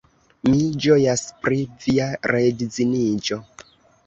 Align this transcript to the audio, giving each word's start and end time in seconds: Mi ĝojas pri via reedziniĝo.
Mi 0.47 0.61
ĝojas 0.85 1.23
pri 1.43 1.59
via 1.85 2.09
reedziniĝo. 2.33 3.41